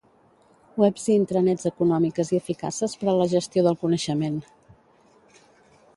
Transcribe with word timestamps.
Webs 0.83 1.03
i 1.09 1.13
intranets 1.17 1.67
econòmiques 1.69 2.33
i 2.35 2.39
eficaces 2.43 2.97
per 3.03 3.11
a 3.13 3.15
la 3.21 3.31
gestió 3.37 3.67
del 3.69 3.81
coneixement. 3.85 4.41